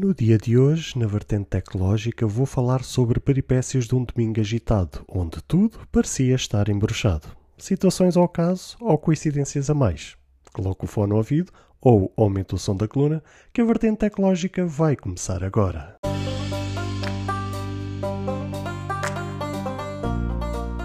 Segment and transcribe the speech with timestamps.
[0.00, 5.00] No dia de hoje, na vertente tecnológica, vou falar sobre peripécias de um domingo agitado,
[5.08, 7.26] onde tudo parecia estar embruxado.
[7.56, 10.16] Situações ao caso ou coincidências a mais.
[10.52, 11.50] Coloco o fone no ouvido
[11.80, 13.20] ou aumento o som da coluna,
[13.52, 15.96] que a vertente tecnológica vai começar agora.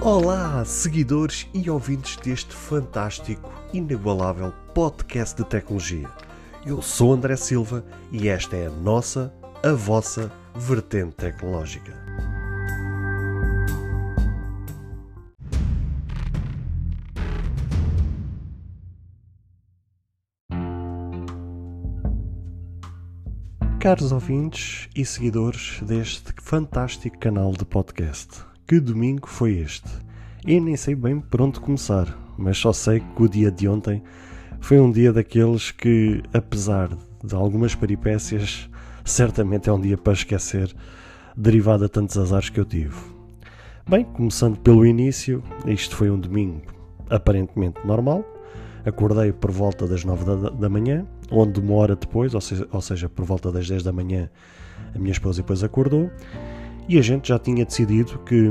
[0.02, 6.10] Olá, seguidores e ouvintes deste fantástico, inigualável podcast de tecnologia.
[6.66, 11.92] Eu sou André Silva e esta é a nossa, a vossa vertente tecnológica.
[23.78, 29.90] Caros ouvintes e seguidores deste fantástico canal de podcast, que domingo foi este?
[30.48, 34.02] Eu nem sei bem por onde começar, mas só sei que o dia de ontem
[34.64, 36.90] foi um dia daqueles que, apesar
[37.22, 38.70] de algumas peripécias,
[39.04, 40.74] certamente é um dia para esquecer,
[41.36, 42.96] derivado a tantos azares que eu tive.
[43.86, 46.62] Bem, começando pelo início, isto foi um domingo
[47.10, 48.24] aparentemente normal.
[48.86, 52.80] Acordei por volta das 9 da, da manhã, onde uma hora depois, ou seja, ou
[52.80, 54.30] seja, por volta das 10 da manhã,
[54.96, 56.10] a minha esposa depois acordou
[56.88, 58.50] e a gente já tinha decidido que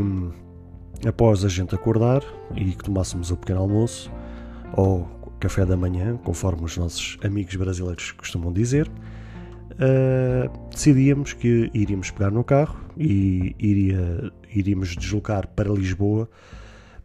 [1.08, 2.22] após a gente acordar
[2.54, 4.12] e que tomássemos o pequeno almoço,
[4.76, 8.88] ou café da manhã, conforme os nossos amigos brasileiros costumam dizer,
[9.72, 16.30] uh, decidíamos que iríamos pegar no carro e iria, iríamos deslocar para Lisboa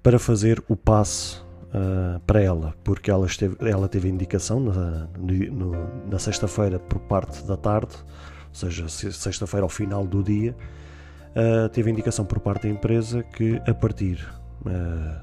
[0.04, 1.40] para fazer o passe
[1.74, 5.72] uh, para ela, porque ela, esteve, ela teve indicação na, no,
[6.08, 7.96] na sexta-feira por parte da tarde,
[8.50, 10.56] ou seja, sexta-feira ao final do dia,
[11.32, 14.24] uh, teve indicação por parte da empresa que a partir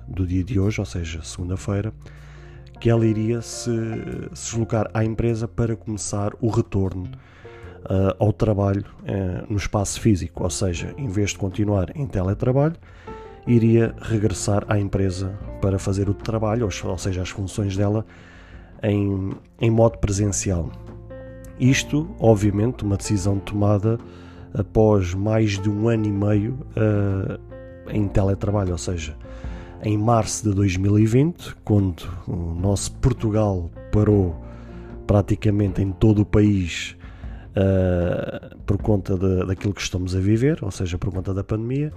[0.09, 1.93] do dia de hoje, ou seja, segunda-feira,
[2.85, 3.71] que ela iria se,
[4.35, 7.05] se deslocar à empresa para começar o retorno
[7.85, 12.77] uh, ao trabalho uh, no espaço físico, ou seja, em vez de continuar em teletrabalho,
[13.47, 15.31] iria regressar à empresa
[15.63, 18.05] para fazer o trabalho, ou, seja, as funções dela
[18.83, 20.71] em, em modo presencial.
[21.59, 23.99] Isto, obviamente, uma decisão tomada
[24.53, 27.41] após mais de um ano e meio uh,
[27.89, 29.17] em teletrabalho, ou seja,
[29.85, 34.35] em março de 2020, quando o nosso Portugal parou
[35.07, 36.97] praticamente em todo o país
[37.51, 41.93] uh, por conta de, daquilo que estamos a viver, ou seja, por conta da pandemia,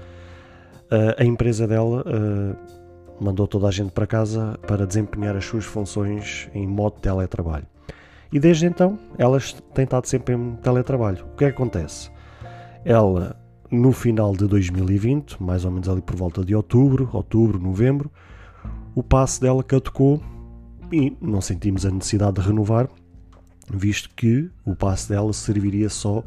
[0.91, 5.63] uh, a empresa dela uh, mandou toda a gente para casa para desempenhar as suas
[5.63, 7.65] funções em modo teletrabalho.
[8.33, 11.25] E desde então, elas têm estado sempre em teletrabalho.
[11.33, 12.11] O que é que acontece?
[12.83, 13.37] Ela
[13.69, 18.11] no final de 2020, mais ou menos ali por volta de outubro, outubro, novembro,
[18.95, 20.21] o passe dela caducou
[20.91, 22.87] e não sentimos a necessidade de renovar,
[23.69, 26.23] visto que o passe dela serviria só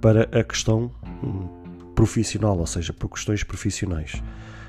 [0.00, 0.90] para a questão
[1.22, 4.22] hum, profissional, ou seja, por questões profissionais.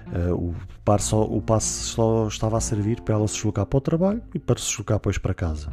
[0.07, 3.77] Uh, o, passe só, o passe só estava a servir para ela se deslocar para
[3.77, 5.71] o trabalho e para se deslocar depois para casa.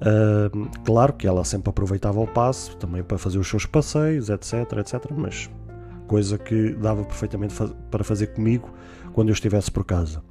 [0.00, 4.54] Uh, claro que ela sempre aproveitava o passo também para fazer os seus passeios, etc,
[4.78, 5.50] etc, mas
[6.06, 7.54] coisa que dava perfeitamente
[7.90, 8.70] para fazer comigo
[9.12, 10.22] quando eu estivesse por casa.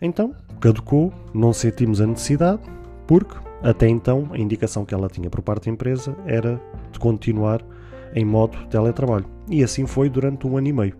[0.00, 2.62] Então, caducou, não sentimos a necessidade,
[3.06, 7.62] porque até então a indicação que ela tinha por parte da empresa era de continuar
[8.14, 9.26] em modo teletrabalho.
[9.48, 10.96] E assim foi durante um ano e meio.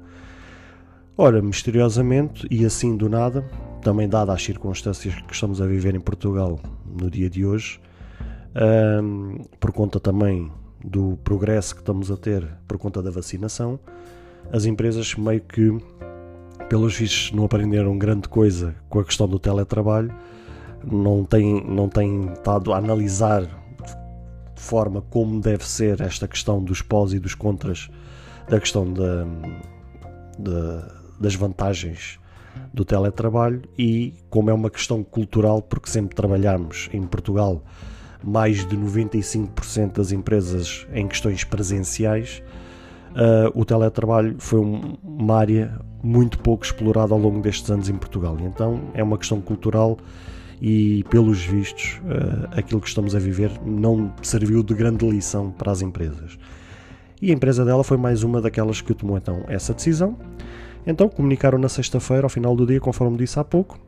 [1.17, 3.43] Ora, misteriosamente e assim do nada,
[3.81, 7.81] também dada as circunstâncias que estamos a viver em Portugal no dia de hoje,
[8.57, 10.51] um, por conta também
[10.83, 13.79] do progresso que estamos a ter por conta da vacinação,
[14.53, 15.77] as empresas meio que,
[16.69, 20.15] pelos vistos, não aprenderam grande coisa com a questão do teletrabalho,
[20.85, 26.81] não têm, não têm estado a analisar de forma como deve ser esta questão dos
[26.81, 27.91] pós e dos contras
[28.49, 29.27] da questão da,
[30.39, 32.19] da, das vantagens
[32.73, 37.63] do teletrabalho e como é uma questão cultural, porque sempre trabalhamos em Portugal
[38.27, 42.43] mais de 95% das empresas em questões presenciais,
[43.13, 47.95] uh, o teletrabalho foi um, uma área muito pouco explorada ao longo destes anos em
[47.95, 48.37] Portugal.
[48.41, 49.97] Então é uma questão cultural
[50.61, 55.71] e, pelos vistos, uh, aquilo que estamos a viver não serviu de grande lição para
[55.71, 56.37] as empresas.
[57.23, 60.19] E a empresa dela foi mais uma daquelas que tomou então essa decisão.
[60.85, 63.79] Então comunicaram na sexta-feira, ao final do dia, conforme disse há pouco,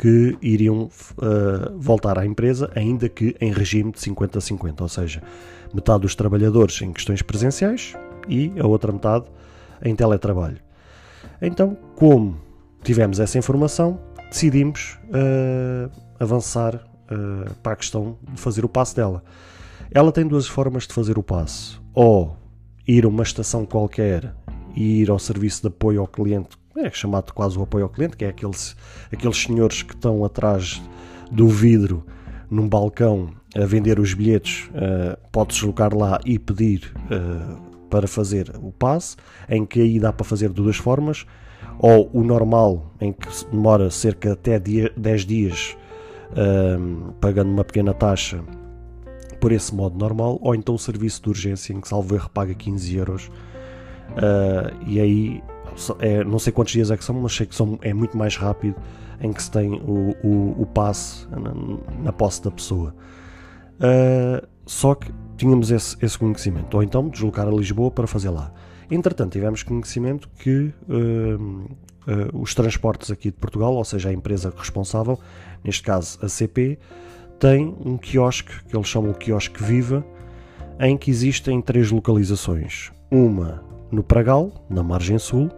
[0.00, 0.84] que iriam
[1.18, 5.22] uh, voltar à empresa, ainda que em regime de 50-50, ou seja,
[5.74, 7.94] metade dos trabalhadores em questões presenciais
[8.26, 9.26] e a outra metade
[9.84, 10.56] em teletrabalho.
[11.42, 12.40] Então, como
[12.82, 14.00] tivemos essa informação,
[14.30, 19.22] decidimos uh, avançar uh, para a questão de fazer o passo dela.
[19.90, 21.78] Ela tem duas formas de fazer o passe.
[21.92, 22.38] Ou
[22.88, 24.34] ir a uma estação qualquer
[24.74, 28.16] e ir ao serviço de apoio ao cliente, é chamado quase o apoio ao cliente,
[28.16, 28.76] que é aqueles,
[29.12, 30.82] aqueles senhores que estão atrás
[31.30, 32.04] do vidro
[32.50, 38.52] num balcão a vender os bilhetes, uh, pode deslocar lá e pedir uh, para fazer
[38.62, 39.16] o passe,
[39.48, 41.26] em que aí dá para fazer de duas formas,
[41.78, 45.76] ou o normal, em que demora cerca até 10 dias
[46.32, 48.42] uh, pagando uma pequena taxa
[49.40, 52.54] por esse modo normal, ou então o serviço de urgência em que salvo erro paga
[52.54, 53.30] 15 euros
[54.10, 55.42] uh, e aí
[56.00, 58.36] é, não sei quantos dias é que são, mas sei que são, é muito mais
[58.36, 58.76] rápido
[59.20, 61.54] em que se tem o, o, o passe na,
[62.04, 62.94] na, posse da pessoa.
[63.76, 68.52] Uh, só que tínhamos esse, esse, conhecimento, ou então deslocar a Lisboa para fazer lá.
[68.90, 71.68] Entretanto, tivemos conhecimento que uh,
[72.32, 75.18] os transportes aqui de Portugal, ou seja, a empresa responsável,
[75.62, 76.78] neste caso a CP,
[77.38, 80.04] tem um quiosque que eles chamam de quiosque Viva,
[80.78, 82.90] em que existem três localizações.
[83.10, 85.50] Uma no Pragal, na margem sul,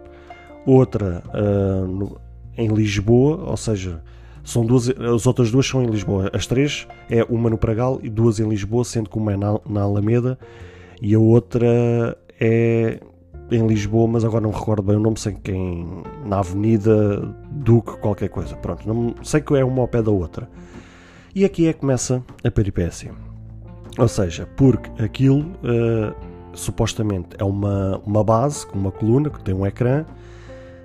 [0.65, 2.17] outra uh, no,
[2.57, 4.01] em Lisboa, ou seja,
[4.43, 6.29] são duas, as outras duas são em Lisboa.
[6.33, 9.59] As três é uma no Pragal e duas em Lisboa, sendo que uma é na,
[9.67, 10.37] na Alameda
[11.01, 12.99] e a outra é
[13.51, 15.87] em Lisboa, mas agora não recordo bem o nome, sei quem
[16.25, 17.19] na Avenida
[17.51, 18.55] Duque, qualquer coisa.
[18.55, 20.49] Pronto, não, sei que é uma ao pé da outra.
[21.35, 23.11] E aqui é que começa a peripécia.
[23.97, 26.13] Ou seja, porque aquilo uh,
[26.53, 30.05] supostamente é uma, uma base uma coluna que tem um ecrã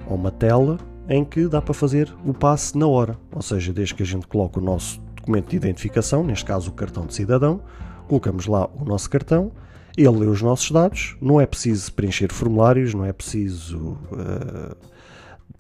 [0.09, 0.79] ou uma tela
[1.09, 3.17] em que dá para fazer o passe na hora.
[3.33, 6.75] Ou seja, desde que a gente coloca o nosso documento de identificação, neste caso o
[6.75, 7.61] cartão de cidadão,
[8.07, 9.53] colocamos lá o nosso cartão,
[9.97, 14.77] ele lê os nossos dados, não é preciso preencher formulários, não é preciso uh,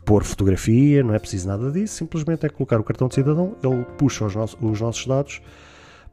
[0.04, 3.84] pôr fotografia, não é preciso nada disso, simplesmente é colocar o cartão de cidadão, ele
[3.96, 5.42] puxa os, os nossos dados,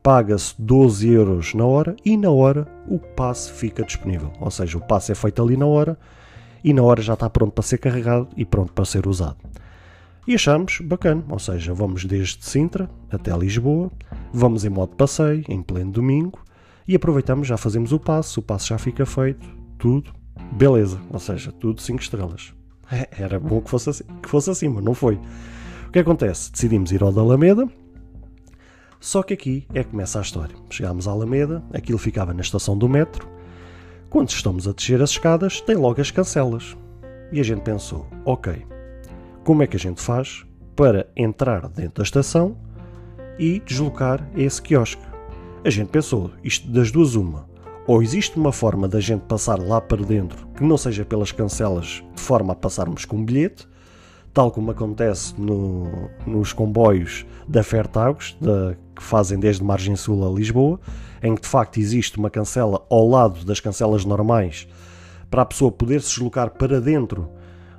[0.02, 4.32] paga-se 12 euros na hora e na hora o passe fica disponível.
[4.40, 5.98] Ou seja, o passe é feito ali na hora
[6.66, 9.38] e na hora já está pronto para ser carregado e pronto para ser usado.
[10.28, 13.92] E achamos bacana, ou seja, vamos desde Sintra até Lisboa,
[14.34, 16.40] vamos em modo passeio, em pleno domingo,
[16.88, 19.48] e aproveitamos, já fazemos o passo, o passo já fica feito,
[19.78, 20.12] tudo,
[20.54, 22.52] beleza, ou seja, tudo 5 estrelas.
[23.16, 25.20] Era bom que fosse, assim, que fosse assim, mas não foi.
[25.88, 26.52] O que acontece?
[26.52, 27.70] Decidimos ir ao da Alameda,
[29.00, 30.56] só que aqui é que começa a história.
[30.72, 33.35] Chegámos à Alameda, aquilo ficava na estação do metro,
[34.10, 36.78] quando estamos a descer as escadas, tem logo as cancelas.
[37.32, 38.66] E a gente pensou: ok,
[39.44, 42.58] como é que a gente faz para entrar dentro da estação
[43.38, 45.02] e deslocar esse quiosque?
[45.64, 47.48] A gente pensou: isto das duas, uma.
[47.88, 52.04] Ou existe uma forma da gente passar lá para dentro que não seja pelas cancelas,
[52.16, 53.68] de forma a passarmos com um bilhete,
[54.36, 60.30] tal como acontece no, nos comboios da Fertagos, da, que fazem desde Margem Sul a
[60.30, 60.78] Lisboa,
[61.24, 64.68] em que de facto existe uma cancela ao lado das cancelas normais
[65.32, 67.30] para a pessoa poder se deslocar para dentro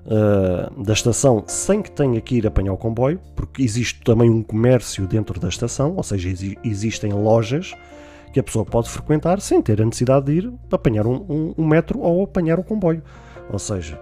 [0.06, 4.42] uh, da estação sem que tenha que ir apanhar o comboio, porque existe também um
[4.42, 6.30] comércio dentro da estação, ou seja,
[6.64, 7.74] existem lojas
[8.32, 11.66] que a pessoa pode frequentar sem ter a necessidade de ir apanhar um, um, um
[11.66, 13.02] metro ou apanhar o comboio.
[13.50, 14.00] Ou seja,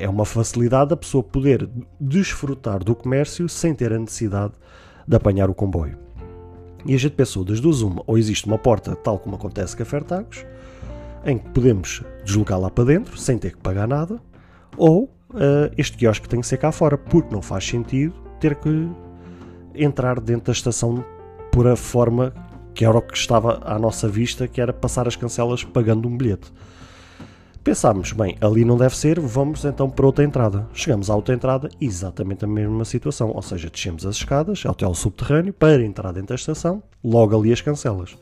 [0.00, 1.68] é uma facilidade a pessoa poder
[2.00, 4.54] desfrutar do comércio sem ter a necessidade
[5.06, 5.98] de apanhar o comboio.
[6.86, 9.82] E a gente pensou das duas uma, ou existe uma porta, tal como acontece com
[9.82, 10.46] a Fertagos,
[11.24, 14.20] em que podemos deslocar lá para dentro sem ter que pagar nada,
[14.76, 18.88] ou uh, este quiosque tem que ser cá fora, porque não faz sentido ter que
[19.74, 21.04] entrar dentro da estação
[21.52, 22.32] por a forma
[22.74, 26.16] que era o que estava à nossa vista, que era passar as cancelas pagando um
[26.16, 26.52] bilhete.
[27.68, 30.66] Pensámos, bem, ali não deve ser, vamos então para outra entrada.
[30.72, 35.52] Chegamos à outra entrada, exatamente a mesma situação, ou seja, descemos as escadas, hotel subterrâneo,
[35.52, 38.16] para entrar dentro da estação, logo ali as cancelas.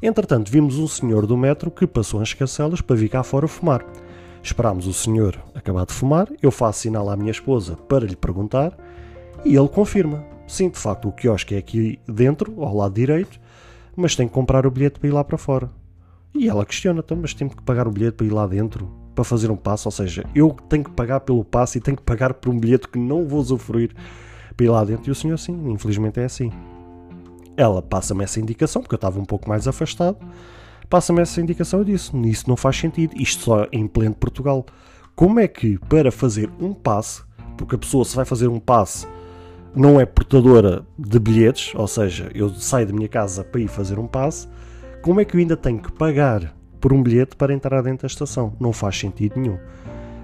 [0.00, 3.84] Entretanto, vimos um senhor do metro que passou as cancelas para vir cá fora fumar.
[4.44, 8.78] Esperámos o senhor acabar de fumar, eu faço sinal à minha esposa para lhe perguntar
[9.44, 10.24] e ele confirma.
[10.46, 13.40] Sim, de facto, o quiosque é aqui dentro, ao lado direito,
[13.96, 15.68] mas tem que comprar o bilhete para ir lá para fora.
[16.34, 19.24] E ela questiona, então, mas tenho que pagar o bilhete para ir lá dentro, para
[19.24, 22.34] fazer um passo, ou seja, eu tenho que pagar pelo passo e tenho que pagar
[22.34, 23.92] por um bilhete que não vou usufruir
[24.56, 25.08] para ir lá dentro.
[25.08, 26.52] E o senhor, sim, infelizmente é assim.
[27.56, 30.18] Ela passa-me essa indicação, porque eu estava um pouco mais afastado,
[30.88, 34.64] passa-me essa indicação e disse, isso não faz sentido, isto só em pleno Portugal.
[35.16, 37.22] Como é que para fazer um passe,
[37.56, 39.06] porque a pessoa se vai fazer um passe
[39.74, 43.98] não é portadora de bilhetes, ou seja, eu saio da minha casa para ir fazer
[43.98, 44.48] um passe,
[45.02, 48.12] como é que eu ainda tenho que pagar por um bilhete para entrar dentro da
[48.12, 48.54] estação?
[48.60, 49.58] Não faz sentido nenhum.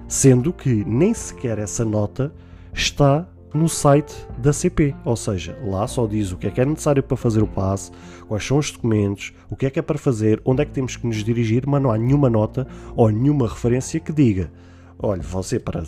[0.08, 2.32] Sendo que nem sequer essa nota
[2.72, 6.64] está no site da CP, ou seja, lá só diz o que é que é
[6.64, 7.92] necessário para fazer o passe,
[8.26, 10.96] quais são os documentos, o que é que é para fazer, onde é que temos
[10.96, 12.66] que nos dirigir, mas não há nenhuma nota
[12.96, 14.50] ou nenhuma referência que diga:
[14.98, 15.84] olha, você para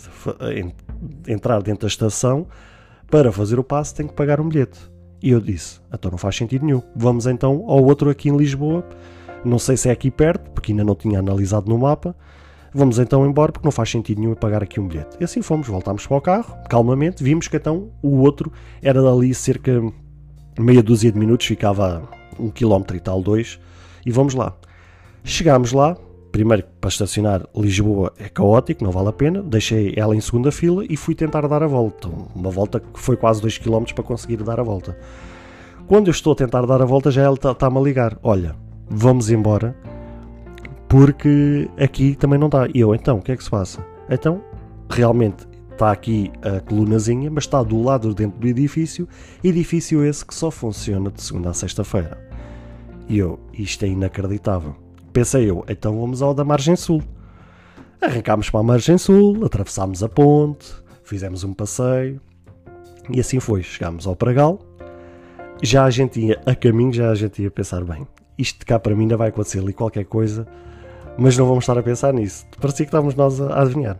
[1.27, 2.47] entrar dentro da estação,
[3.11, 4.96] para fazer o passe tem que pagar um bilhete.
[5.21, 6.81] E eu disse: então não faz sentido nenhum.
[6.95, 8.87] Vamos então ao outro aqui em Lisboa,
[9.43, 12.15] não sei se é aqui perto, porque ainda não tinha analisado no mapa
[12.73, 15.17] Vamos então embora porque não faz sentido nenhum pagar aqui um bilhete.
[15.19, 19.33] E assim fomos, voltámos para o carro, calmamente, vimos que então o outro era dali
[19.33, 19.81] cerca
[20.59, 22.07] meia dúzia de minutos, ficava
[22.39, 23.59] um quilómetro e tal, dois,
[24.05, 24.55] e vamos lá.
[25.23, 25.97] Chegámos lá,
[26.37, 30.85] primeiro para estacionar Lisboa é caótico, não vale a pena, deixei ela em segunda fila
[30.87, 34.37] e fui tentar dar a volta, uma volta que foi quase 2 km para conseguir
[34.43, 34.95] dar a volta.
[35.87, 38.55] Quando eu estou a tentar dar a volta já ela está-me a ligar, olha,
[38.87, 39.75] vamos embora,
[40.87, 42.67] porque aqui também não está.
[42.71, 43.83] E eu, então, o que é que se passa?
[44.07, 44.43] Então,
[44.87, 49.07] realmente está aqui a colunazinha, mas está do lado dentro do edifício,
[49.43, 52.15] edifício esse que só funciona de segunda a sexta-feira.
[53.09, 54.86] E eu, isto é inacreditável.
[55.17, 57.01] Pensei eu, então vamos ao da margem sul.
[57.99, 60.71] Arrancámos para a margem sul, atravessámos a ponte,
[61.03, 62.21] fizemos um passeio
[63.09, 63.63] e assim foi.
[63.63, 64.59] Chegámos ao Pragal.
[65.59, 68.05] Já a gente ia a caminho, já a gente ia pensar bem.
[68.37, 70.47] Isto cá para mim ainda vai acontecer ali qualquer coisa
[71.17, 72.45] mas não vamos estar a pensar nisso.
[72.61, 73.99] Parecia que estávamos nós a adivinhar.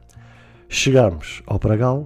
[0.69, 2.03] Chegamos ao Pragal,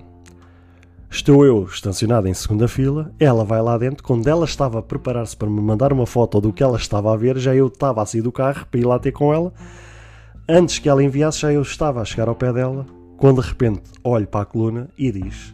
[1.12, 5.36] estou eu estacionado em segunda fila, ela vai lá dentro, quando ela estava a preparar-se
[5.36, 8.06] para me mandar uma foto do que ela estava a ver, já eu estava a
[8.06, 9.54] sair do carro para ir lá ter com ela.
[10.48, 12.86] Antes que ela enviasse, já eu estava a chegar ao pé dela,
[13.18, 15.54] quando de repente olho para a coluna e diz: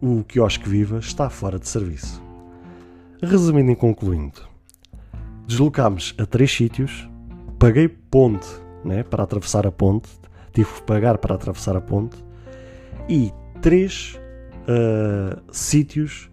[0.00, 2.22] O quiosque viva está fora de serviço.
[3.22, 4.40] Resumindo e concluindo,
[5.46, 7.06] deslocámos a três sítios,
[7.58, 8.48] paguei ponte
[8.82, 10.08] né, para atravessar a ponte,
[10.54, 12.16] tive que pagar para atravessar a ponte,
[13.06, 14.18] e três
[14.62, 16.30] uh, sítios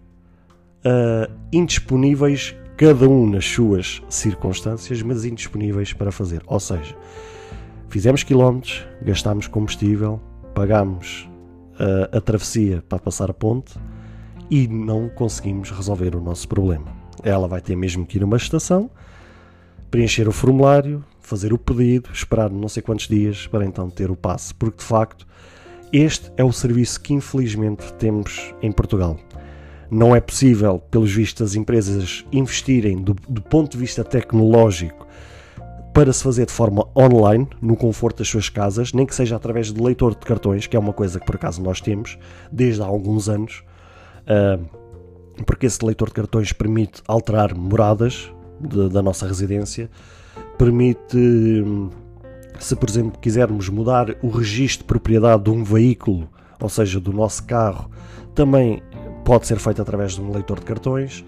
[0.85, 6.41] uh, indisponíveis, cada um nas suas circunstâncias, mas indisponíveis para fazer.
[6.47, 6.95] Ou seja,
[7.89, 10.21] fizemos quilómetros, gastámos combustível,
[10.53, 11.29] pagámos
[11.73, 13.73] uh, a travessia para passar a ponte
[14.49, 16.85] e não conseguimos resolver o nosso problema.
[17.23, 18.89] Ela vai ter mesmo que ir a uma estação,
[19.89, 24.15] preencher o formulário, fazer o pedido, esperar não sei quantos dias para então ter o
[24.15, 25.27] passe, porque de facto
[25.91, 29.17] este é o serviço que infelizmente temos em Portugal.
[29.89, 35.07] Não é possível, pelos vistos, as empresas investirem do, do ponto de vista tecnológico
[35.93, 39.73] para se fazer de forma online, no conforto das suas casas, nem que seja através
[39.73, 42.19] de leitor de cartões, que é uma coisa que por acaso nós temos
[42.51, 43.63] desde há alguns anos,
[44.27, 44.59] ah,
[45.45, 49.89] porque esse leitor de cartões permite alterar moradas de, da nossa residência
[50.57, 51.63] permite,
[52.59, 57.13] se por exemplo quisermos mudar o registro de propriedade de um veículo, ou seja, do
[57.13, 57.89] nosso carro,
[58.33, 58.81] também
[59.23, 61.19] pode ser feito através de um leitor de cartões.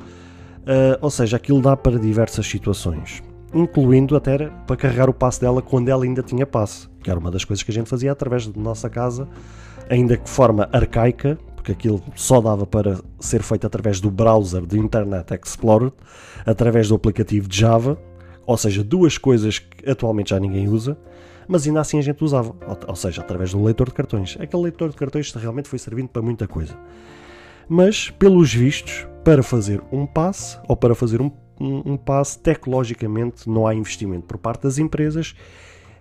[0.62, 5.62] Uh, ou seja, aquilo dá para diversas situações, incluindo até para carregar o passe dela
[5.62, 8.46] quando ela ainda tinha passe, que era uma das coisas que a gente fazia através
[8.48, 9.28] da nossa casa,
[9.90, 14.78] ainda que forma arcaica, porque aquilo só dava para ser feito através do browser do
[14.78, 15.92] Internet Explorer,
[16.46, 17.98] através do aplicativo de Java,
[18.46, 20.98] ou seja, duas coisas que atualmente já ninguém usa,
[21.50, 22.56] mas ainda assim a gente usava,
[22.88, 24.38] ou seja, através do leitor de cartões.
[24.40, 26.78] Aquele leitor de cartões realmente foi servindo para muita coisa.
[27.68, 33.50] Mas, pelos vistos, para fazer um passe, ou para fazer um, um, um passe, tecnologicamente
[33.50, 35.36] não há investimento por parte das empresas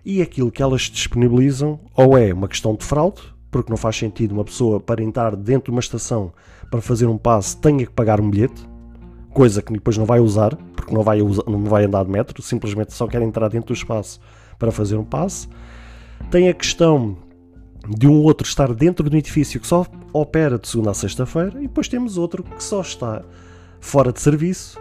[0.04, 4.32] e aquilo que elas disponibilizam ou é uma questão de fraude, porque não faz sentido
[4.32, 6.30] uma pessoa para entrar dentro de uma estação
[6.70, 8.68] para fazer um passe tenha que pagar um bilhete,
[9.30, 12.42] coisa que depois não vai usar, porque não vai, usar, não vai andar de metro,
[12.42, 14.20] simplesmente só quer entrar dentro do espaço
[14.58, 15.48] para fazer um passe.
[16.30, 17.16] Tem a questão
[17.88, 21.62] de um outro estar dentro do edifício que só opera de segunda a sexta-feira, e
[21.62, 23.22] depois temos outro que só está
[23.80, 24.78] fora de serviço,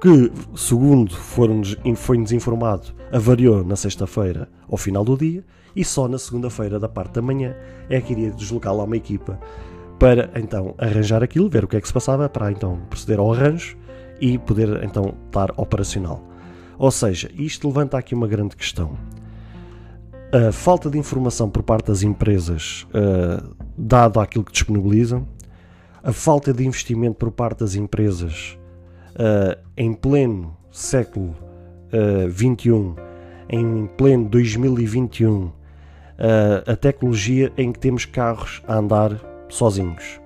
[0.00, 6.78] que, segundo foi-nos informado, avariou na sexta-feira ao final do dia, e só na segunda-feira
[6.78, 7.54] da parte da manhã
[7.90, 9.38] é que iria deslocar lá uma equipa
[9.98, 13.32] para então arranjar aquilo, ver o que é que se passava, para então proceder ao
[13.32, 13.76] arranjo
[14.20, 16.22] e poder então estar operacional.
[16.78, 18.96] Ou seja, isto levanta aqui uma grande questão.
[20.32, 25.26] A falta de informação por parte das empresas, uh, dado aquilo que disponibilizam,
[26.02, 28.58] a falta de investimento por parte das empresas
[29.14, 31.34] uh, em pleno século
[32.34, 32.96] XXI, uh,
[33.48, 35.52] em pleno 2021, uh,
[36.66, 39.18] a tecnologia em que temos carros a andar
[39.48, 40.20] sozinhos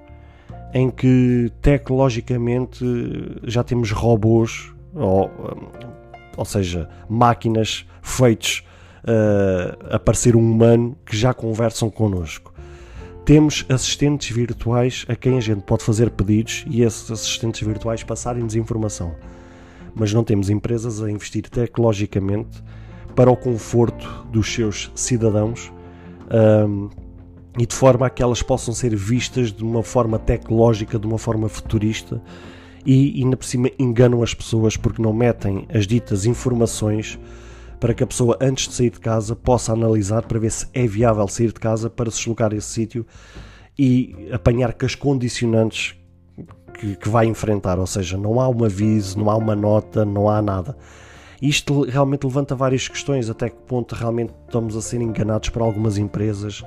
[0.73, 2.85] em que tecnologicamente
[3.45, 5.31] já temos robôs, ou,
[6.41, 8.65] ou seja, máquinas feitos
[9.05, 12.55] uh, a parecer um humano que já conversam connosco.
[13.27, 18.57] temos assistentes virtuais a quem a gente pode fazer pedidos e esses assistentes virtuais passarem-nos
[18.57, 19.15] informação.
[19.95, 22.65] Mas não temos empresas a investir tecnologicamente
[23.15, 25.71] para o conforto dos seus cidadãos
[26.67, 26.89] um,
[27.59, 31.19] e de forma a que elas possam ser vistas de uma forma tecnológica, de uma
[31.19, 32.23] forma futurista
[32.85, 37.19] e ainda por cima enganam as pessoas porque não metem as ditas informações
[37.79, 40.87] para que a pessoa antes de sair de casa possa analisar para ver se é
[40.87, 43.07] viável sair de casa para se deslocar a esse sítio
[43.79, 45.95] e apanhar com as condicionantes
[46.75, 50.29] que, que, vai enfrentar, ou seja, não há um aviso, não há uma nota, não
[50.29, 50.77] há nada.
[51.41, 55.97] Isto realmente levanta várias questões, até que ponto realmente estamos a ser enganados por algumas
[55.97, 56.63] empresas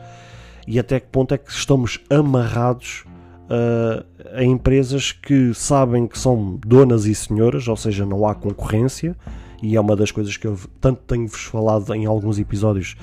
[0.67, 3.05] e até que ponto é que estamos amarrados
[3.53, 9.15] uh, a empresas que sabem que são donas e senhoras, ou seja, não há concorrência,
[9.61, 12.95] e é uma das coisas que eu tanto tenho-vos falado em alguns episódios,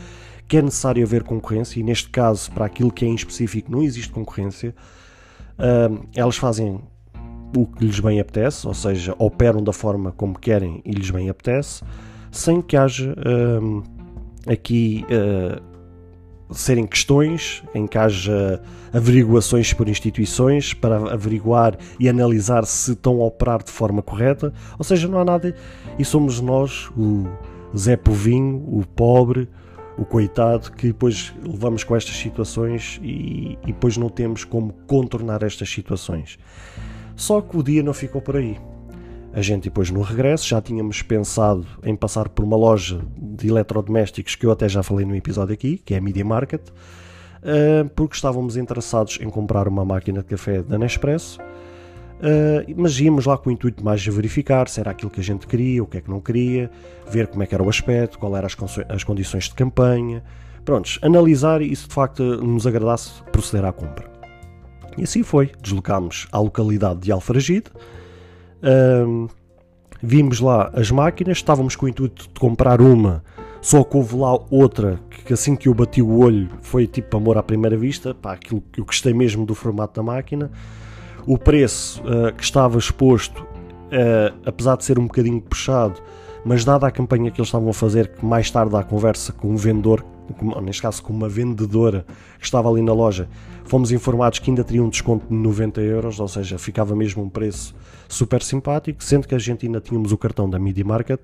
[0.48, 3.82] que é necessário haver concorrência, e neste caso, para aquilo que é em específico, não
[3.82, 4.74] existe concorrência.
[5.58, 6.80] Uh, elas fazem
[7.56, 11.28] o que lhes bem apetece, ou seja, operam da forma como querem e lhes bem
[11.28, 11.82] apetece,
[12.30, 13.82] sem que haja uh,
[14.50, 15.69] aqui uh,
[16.52, 18.60] serem questões em que haja
[18.92, 24.84] averiguações por instituições para averiguar e analisar se estão a operar de forma correta, ou
[24.84, 25.54] seja, não há nada
[25.98, 27.26] e somos nós, o
[27.76, 29.48] Zé Povinho, o pobre,
[29.96, 35.42] o coitado, que depois levamos com estas situações e, e depois não temos como contornar
[35.42, 36.38] estas situações.
[37.14, 38.58] Só que o dia não ficou por aí.
[39.32, 43.00] A gente depois no regresso já tínhamos pensado em passar por uma loja
[43.40, 46.62] de eletrodomésticos que eu até já falei no episódio aqui, que é a Media Market,
[47.42, 51.38] eh, porque estávamos interessados em comprar uma máquina de café da Nespresso,
[52.22, 55.24] eh, mas íamos lá com o intuito mais de verificar se era aquilo que a
[55.24, 56.70] gente queria, o que é que não queria,
[57.10, 58.46] ver como é que era o aspecto, qual eram
[58.88, 60.22] as, condições de campanha,
[60.64, 64.10] prontos, analisar e se de facto nos agradasse proceder à compra.
[64.98, 67.70] E assim foi, deslocámos à localidade de Alfragide,
[68.62, 69.28] um,
[70.02, 73.22] vimos lá as máquinas, estávamos com o intuito de comprar uma,
[73.60, 74.98] só que houve lá outra
[75.30, 78.60] que assim que eu bati o olho foi tipo amor à primeira vista, pá, aquilo
[78.72, 80.50] que eu gostei mesmo do formato da máquina.
[81.26, 86.00] O preço uh, que estava exposto, uh, apesar de ser um bocadinho puxado,
[86.44, 89.50] mas dada a campanha que eles estavam a fazer, que mais tarde a conversa com
[89.50, 90.04] um vendedor,
[90.62, 92.04] neste caso com uma vendedora
[92.38, 93.28] que estava ali na loja,
[93.64, 97.28] fomos informados que ainda teria um desconto de 90 euros, ou seja, ficava mesmo um
[97.28, 97.74] preço
[98.08, 101.20] super simpático, sendo que a gente ainda tínhamos o cartão da Media Market,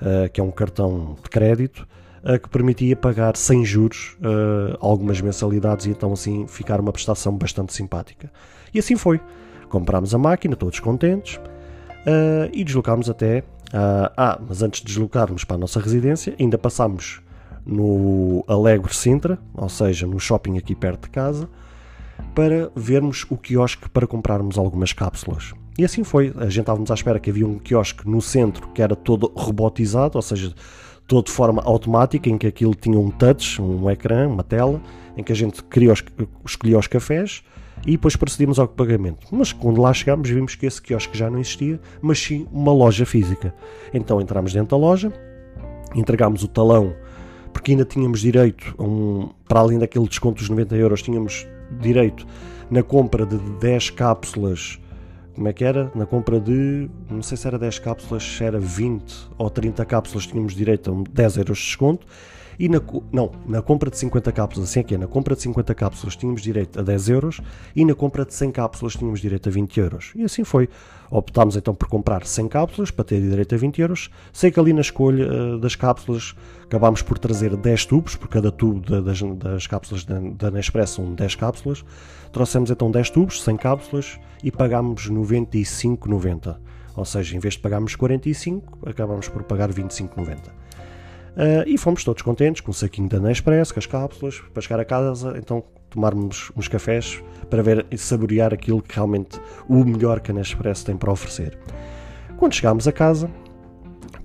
[0.00, 1.86] uh, que é um cartão de crédito,
[2.24, 7.36] uh, que permitia pagar sem juros uh, algumas mensalidades e então assim ficar uma prestação
[7.36, 8.30] bastante simpática.
[8.74, 9.20] E assim foi.
[9.68, 11.40] Comprámos a máquina, todos contentes,
[12.52, 13.42] e deslocámos até.
[14.16, 17.20] ah, mas antes de deslocarmos para a nossa residência, ainda passámos
[17.66, 21.48] no Alegre Sintra, ou seja, no shopping aqui perto de casa,
[22.34, 25.52] para vermos o quiosque para comprarmos algumas cápsulas.
[25.78, 26.32] E assim foi.
[26.36, 30.16] A gente estávamos à espera que havia um quiosque no centro que era todo robotizado,
[30.16, 30.54] ou seja,
[31.06, 34.80] todo de forma automática, em que aquilo tinha um touch, um ecrã, uma tela,
[35.16, 36.02] em que a gente queria os,
[36.44, 37.42] escolhia os cafés
[37.86, 39.26] e depois procedíamos ao pagamento.
[39.30, 43.04] Mas quando lá chegámos, vimos que esse quiosque já não existia, mas sim uma loja
[43.04, 43.54] física.
[43.92, 45.12] Então entramos dentro da loja,
[45.94, 46.94] entregámos o talão,
[47.56, 51.46] porque ainda tínhamos direito, um, para além daquele desconto dos 90 euros, tínhamos
[51.80, 52.26] direito
[52.70, 54.78] na compra de 10 cápsulas
[55.34, 55.90] como é que era?
[55.94, 60.26] Na compra de, não sei se era 10 cápsulas, se era 20 ou 30 cápsulas,
[60.26, 62.06] tínhamos direito a 10 euros de desconto.
[62.58, 62.80] E na,
[63.12, 66.16] não, na compra de 50 cápsulas, assim é que é, na compra de 50 cápsulas
[66.16, 67.40] tínhamos direito a 10 euros
[67.74, 70.12] e na compra de 100 cápsulas tínhamos direito a 20 euros.
[70.14, 70.68] E assim foi.
[71.10, 74.10] Optámos então por comprar 100 cápsulas para ter direito a 20 euros.
[74.32, 78.50] Sei que ali na escolha uh, das cápsulas acabámos por trazer 10 tubos, por cada
[78.50, 81.84] tubo da, das, das, cápsulas da, da Nespresso são 10 cápsulas.
[82.32, 86.56] Trouxemos então 10 tubos, 100 cápsulas e pagámos 95,90.
[86.96, 90.65] Ou seja, em vez de pagarmos 45, acabámos por pagar 25,90.
[91.36, 94.80] Uh, e fomos todos contentes com o saquinho da Nespresso, com as cápsulas, para chegar
[94.80, 100.20] a casa, então tomarmos uns cafés para ver e saborear aquilo que realmente o melhor
[100.20, 101.58] que a Nespresso tem para oferecer.
[102.38, 103.30] Quando chegámos a casa,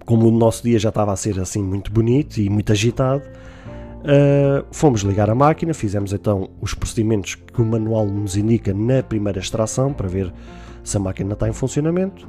[0.05, 4.65] como o nosso dia já estava a ser assim muito bonito e muito agitado, uh,
[4.71, 9.39] fomos ligar a máquina, fizemos então os procedimentos que o manual nos indica na primeira
[9.39, 10.33] extração para ver
[10.81, 12.25] se a máquina está em funcionamento.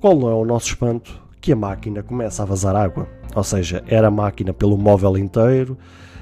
[0.00, 1.22] Qual não é o nosso espanto?
[1.42, 3.06] Que a máquina começa a vazar água.
[3.34, 5.76] Ou seja, era a máquina pelo móvel inteiro,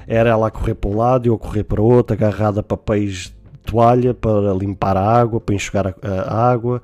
[0.07, 2.61] era ela a correr para um lado e eu a correr para o outro, agarrada
[2.61, 6.81] a papéis de toalha para limpar a água, para enxugar a, a água.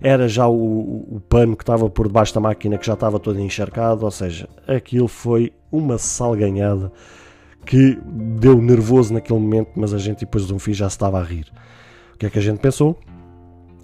[0.00, 3.40] Era já o, o, pano que estava por debaixo da máquina que já estava todo
[3.40, 6.92] encharcado, ou seja, aquilo foi uma salganhada
[7.64, 11.20] que deu nervoso naquele momento, mas a gente depois de um fim já se estava
[11.20, 11.46] a rir.
[12.14, 12.98] O que é que a gente pensou?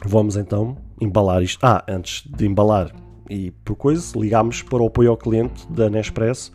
[0.05, 1.65] Vamos então embalar isto.
[1.65, 2.93] Ah, antes de embalar
[3.33, 6.53] e por coisa, ligámos para o apoio ao cliente da Nespresso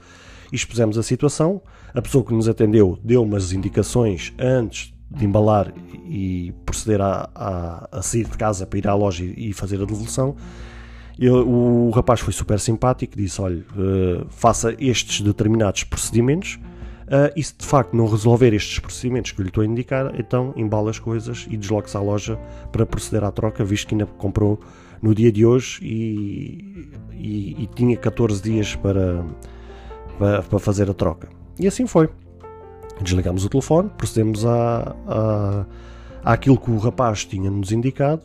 [0.51, 1.61] e expusemos a situação.
[1.93, 5.73] A pessoa que nos atendeu deu umas indicações antes de embalar
[6.05, 9.81] e proceder a, a, a sair de casa para ir à loja e, e fazer
[9.81, 10.35] a devolução.
[11.19, 16.59] O rapaz foi super simpático, disse: olha, uh, faça estes determinados procedimentos.
[17.07, 20.13] Uh, e se de facto não resolver estes procedimentos que eu lhe estou a indicar,
[20.19, 22.37] então embala as coisas e desloque-se à loja
[22.69, 24.59] para proceder à troca, visto que ainda comprou
[25.01, 29.25] no dia de hoje e, e, e tinha 14 dias para,
[30.17, 31.29] para, para, fazer a troca.
[31.59, 32.09] E assim foi.
[33.01, 35.65] Desligamos o telefone, procedemos a, a,
[36.23, 38.23] àquilo que o rapaz tinha nos indicado.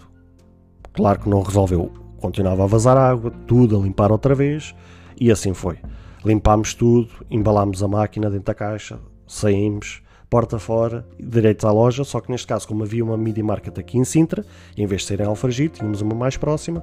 [0.92, 4.72] Claro que não resolveu continuava a vazar água, tudo a limpar outra vez
[5.20, 5.78] e assim foi.
[6.24, 10.00] Limpámos tudo, embalámos a máquina dentro da caixa, saímos,
[10.32, 13.98] porta fora, direito à loja, só que neste caso, como havia uma midi market aqui
[13.98, 14.42] em Sintra,
[14.78, 16.82] em vez de ser em Alfragide, tínhamos uma mais próxima,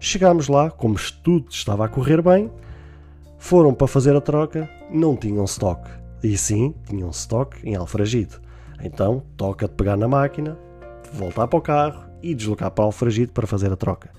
[0.00, 2.50] chegámos lá, como tudo estava a correr bem,
[3.38, 5.88] foram para fazer a troca, não tinham stock.
[6.20, 8.34] E sim, tinham stock em Alfragide.
[8.82, 10.58] Então, toca de pegar na máquina,
[11.12, 14.10] voltar para o carro e deslocar para Alfragide para fazer a troca.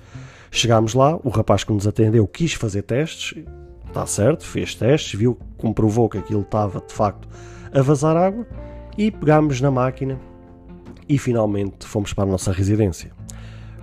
[0.50, 3.44] Chegámos lá, o rapaz que nos atendeu quis fazer testes,
[3.86, 7.28] está certo, fez testes, viu, comprovou que aquilo estava de facto
[7.74, 8.46] a vazar água
[8.98, 10.20] e pegámos na máquina
[11.08, 13.12] e finalmente fomos para a nossa residência.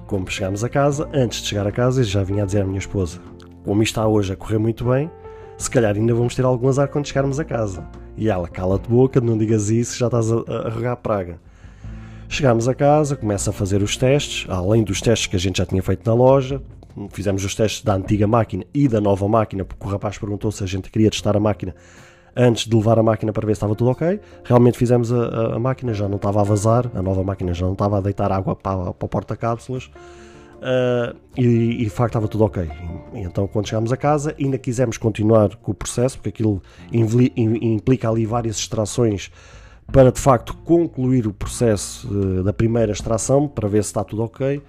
[0.06, 2.78] Como chegámos a casa, antes de chegar a casa, já vinha a dizer à minha
[2.78, 3.20] esposa:
[3.64, 5.10] Como está hoje a correr muito bem,
[5.58, 7.86] se calhar ainda vamos ter algum azar quando chegarmos a casa.
[8.16, 11.38] E ela, cala-te boca, não digas isso, já estás a, a regar praga.
[12.28, 15.66] Chegámos a casa, começa a fazer os testes, além dos testes que a gente já
[15.66, 16.62] tinha feito na loja,
[17.10, 20.62] fizemos os testes da antiga máquina e da nova máquina, porque o rapaz perguntou se
[20.64, 21.74] a gente queria testar a máquina
[22.38, 24.20] antes de levar a máquina para ver se estava tudo ok.
[24.44, 27.66] Realmente fizemos a, a, a máquina, já não estava a vazar, a nova máquina já
[27.66, 29.90] não estava a deitar água para, para o porta-cápsulas.
[30.58, 32.68] Uh, e, e, de facto estava tudo ok.
[33.12, 38.08] E, então, quando chegámos a casa, ainda quisemos continuar com o processo, porque aquilo implica
[38.08, 39.30] ali várias extrações
[39.90, 44.22] para de facto concluir o processo uh, da primeira extração, para ver se está tudo
[44.22, 44.62] ok.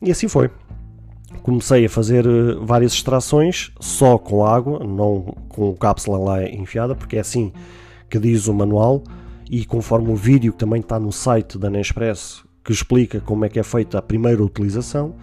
[0.00, 0.50] E assim foi.
[1.42, 7.16] Comecei a fazer uh, várias extrações só com água, não com cápsula lá enfiada, porque
[7.16, 7.52] é assim
[8.08, 9.02] que diz o manual
[9.50, 13.48] e conforme o vídeo que também está no site da Nespresso que explica como é
[13.48, 15.14] que é feita a primeira utilização,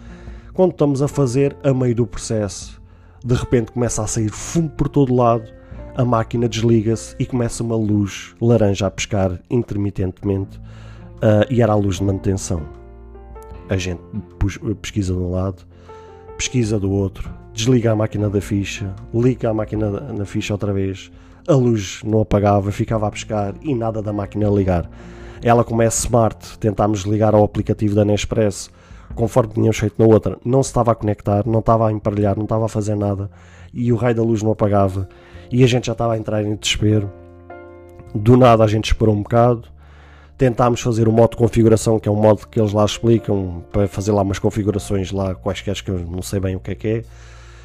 [0.54, 2.82] quando estamos a fazer a meio do processo,
[3.24, 5.52] de repente começa a sair fumo por todo lado
[5.96, 11.76] a máquina desliga-se e começa uma luz laranja a pescar intermitentemente uh, e era a
[11.76, 12.64] luz de manutenção.
[13.70, 14.02] A gente
[14.82, 15.64] pesquisa de um lado,
[16.44, 21.10] pesquisa do outro, desliga a máquina da ficha, liga a máquina na ficha outra vez,
[21.48, 24.90] a luz não apagava, ficava a pescar e nada da máquina ligar.
[25.42, 28.70] Ela como é smart, tentámos ligar ao aplicativo da Nespresso,
[29.16, 32.44] conforme tínhamos feito na outra, não se estava a conectar, não estava a emparelhar, não
[32.44, 33.32] estava a fazer nada
[33.74, 35.08] e o raio da luz não apagava
[35.50, 37.10] e a gente já estava a entrar em desespero.
[38.14, 39.70] Do nada a gente esperou um bocado,
[40.44, 43.88] tentámos fazer o modo de configuração, que é um modo que eles lá explicam, para
[43.88, 46.88] fazer lá umas configurações lá, quaisquer que eu não sei bem o que é que
[46.90, 47.04] é.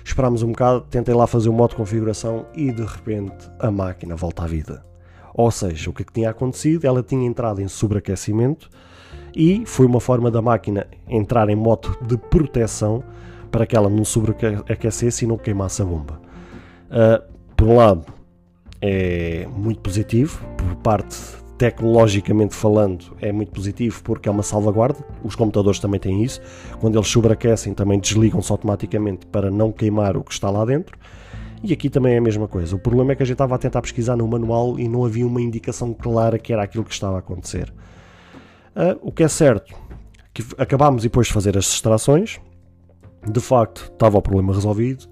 [0.04, 4.14] Esperámos um bocado, tentei lá fazer o modo de configuração e de repente a máquina
[4.14, 4.84] volta à vida.
[5.34, 6.84] Ou seja, o que, é que tinha acontecido?
[6.84, 8.70] Ela tinha entrado em sobreaquecimento
[9.34, 13.02] e foi uma forma da máquina entrar em modo de proteção
[13.50, 16.20] para que ela não sobreaquecesse e não queimasse a bomba.
[16.86, 18.06] Uh, por um lado,
[18.80, 25.04] é muito positivo, por parte tecnologicamente falando, é muito positivo porque é uma salvaguarda.
[25.24, 26.40] Os computadores também têm isso.
[26.80, 30.96] Quando eles sobreaquecem, também desligam-se automaticamente para não queimar o que está lá dentro.
[31.62, 32.76] E aqui também é a mesma coisa.
[32.76, 35.26] O problema é que a gente estava a tentar pesquisar no manual e não havia
[35.26, 37.74] uma indicação clara que era aquilo que estava a acontecer.
[38.76, 39.74] Uh, o que é certo,
[40.32, 42.40] que acabámos depois de fazer as extrações,
[43.28, 45.08] de facto estava o problema resolvido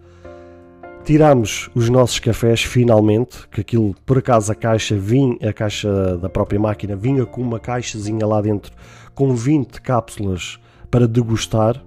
[1.07, 6.29] Tirámos os nossos cafés finalmente, que aquilo por acaso a caixa vinha, a caixa da
[6.29, 8.73] própria máquina vinha com uma caixazinha lá dentro
[9.15, 10.59] com 20 cápsulas
[10.91, 11.81] para degustar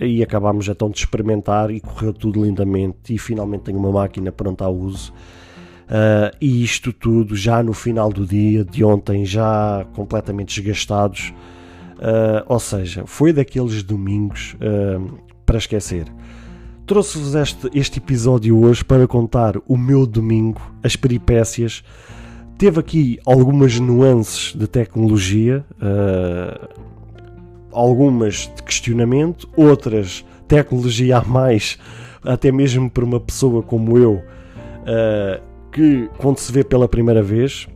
[0.00, 4.64] e acabámos então de experimentar e correu tudo lindamente e finalmente tenho uma máquina pronta
[4.64, 5.12] ao uso.
[5.12, 11.34] Uh, e isto tudo já no final do dia de ontem, já completamente desgastados.
[11.98, 16.06] Uh, ou seja, foi daqueles domingos uh, para esquecer.
[16.86, 21.82] Trouxe-vos este, este episódio hoje para contar o meu domingo, as peripécias.
[22.58, 26.68] Teve aqui algumas nuances de tecnologia, uh,
[27.72, 31.78] algumas de questionamento, outras tecnologia a mais,
[32.22, 34.16] até mesmo para uma pessoa como eu,
[34.82, 35.42] uh,
[35.72, 37.66] que quando se vê pela primeira vez,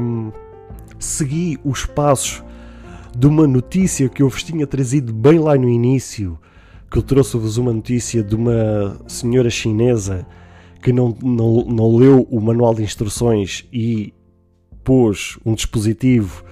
[0.00, 0.30] um,
[1.00, 2.44] segui os passos
[3.16, 6.38] de uma notícia que eu vos tinha trazido bem lá no início,
[6.90, 10.26] que eu trouxe-vos uma notícia de uma senhora chinesa
[10.82, 14.12] que não, não, não leu o manual de instruções e
[14.82, 16.42] pôs um dispositivo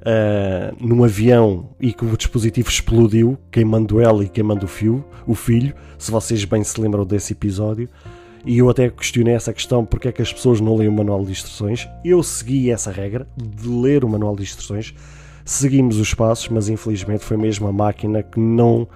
[0.00, 5.34] uh, num avião e que o dispositivo explodiu, queimando ela e queimando o fio, o
[5.34, 7.88] filho, se vocês bem se lembram desse episódio.
[8.44, 11.24] E eu até questionei essa questão, porque é que as pessoas não leem o manual
[11.24, 11.88] de instruções.
[12.04, 14.94] Eu segui essa regra de ler o manual de instruções,
[15.44, 18.88] seguimos os passos, mas infelizmente foi mesmo a máquina que não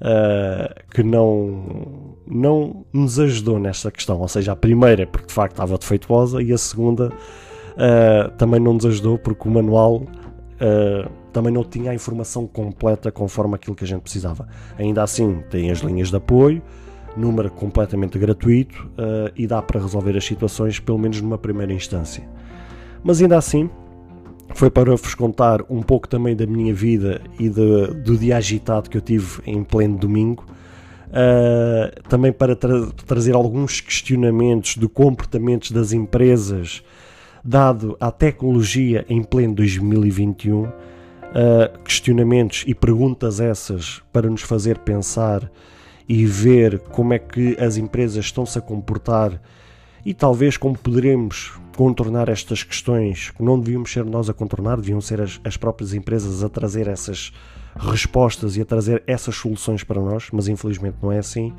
[0.00, 4.20] uh, que não não nos ajudou nesta questão.
[4.20, 8.74] Ou seja, a primeira porque de facto estava defeituosa e a segunda uh, também não
[8.74, 13.84] nos ajudou porque o manual uh, também não tinha a informação completa conforme aquilo que
[13.84, 14.48] a gente precisava.
[14.78, 16.62] Ainda assim, tem as linhas de apoio,
[17.16, 22.24] número completamente gratuito uh, e dá para resolver as situações, pelo menos numa primeira instância.
[23.04, 23.70] Mas ainda assim,
[24.54, 28.88] foi para vos contar um pouco também da minha vida e de, do dia agitado
[28.88, 30.44] que eu tive em pleno domingo.
[31.08, 36.82] Uh, também para tra trazer alguns questionamentos de comportamentos das empresas
[37.44, 40.72] dado à tecnologia em pleno 2021, uh,
[41.84, 45.48] questionamentos e perguntas essas para nos fazer pensar
[46.08, 49.40] e ver como é que as empresas estão-se a comportar
[50.04, 55.00] e talvez como poderemos contornar estas questões que não devíamos ser nós a contornar, deviam
[55.00, 57.32] ser as, as próprias empresas a trazer essas
[57.76, 61.52] respostas e a trazer essas soluções para nós, mas infelizmente não é assim.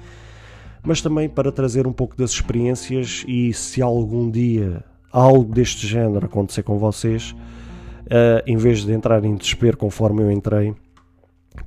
[0.83, 6.25] Mas também para trazer um pouco das experiências e se algum dia algo deste género
[6.25, 10.73] acontecer com vocês, uh, em vez de entrar em desespero conforme eu entrei,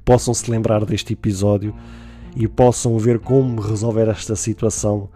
[0.04, 1.74] possam se lembrar deste episódio
[2.34, 5.08] e possam ver como resolver esta situação.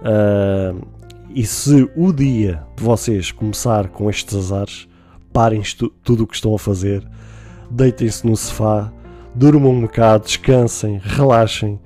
[0.00, 1.01] Uh,
[1.34, 4.88] e se o dia de vocês começar com estes azares,
[5.32, 5.62] parem
[6.02, 7.06] tudo o que estão a fazer,
[7.70, 8.92] deitem-se no sofá,
[9.34, 11.80] durmam um bocado, descansem, relaxem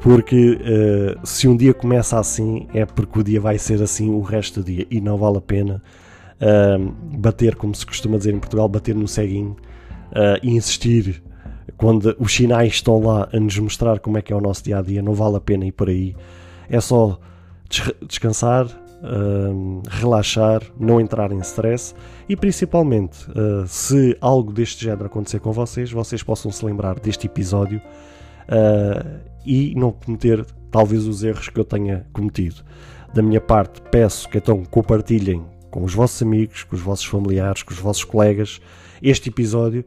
[0.00, 4.20] porque uh, se um dia começa assim é porque o dia vai ser assim o
[4.20, 5.82] resto do dia e não vale a pena
[6.40, 9.56] uh, bater, como se costuma dizer em Portugal, bater no ceguinho
[10.12, 11.22] uh, e insistir
[11.76, 14.78] quando os sinais estão lá a nos mostrar como é que é o nosso dia
[14.78, 16.14] a dia, não vale a pena ir por aí.
[16.68, 17.18] É só
[17.68, 18.66] des descansar,
[19.88, 21.94] relaxar, não entrar em stress
[22.28, 23.18] e principalmente
[23.66, 27.80] se algo deste género acontecer com vocês, vocês possam se lembrar deste episódio
[28.46, 32.62] uh, e não cometer talvez os erros que eu tenha cometido.
[33.14, 37.62] Da minha parte, peço que então compartilhem com os vossos amigos, com os vossos familiares,
[37.62, 38.60] com os vossos colegas
[39.02, 39.84] este episódio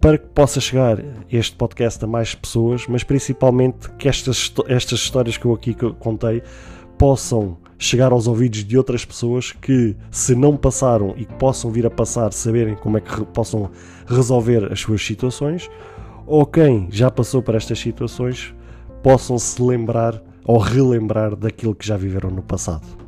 [0.00, 0.98] para que possa chegar
[1.30, 6.42] este podcast a mais pessoas, mas principalmente que estas, estas histórias que eu aqui contei
[6.98, 11.86] possam chegar aos ouvidos de outras pessoas que, se não passaram e que possam vir
[11.86, 13.70] a passar, saberem como é que possam
[14.06, 15.70] resolver as suas situações
[16.26, 18.54] ou quem já passou por estas situações
[19.02, 23.07] possam se lembrar ou relembrar daquilo que já viveram no passado.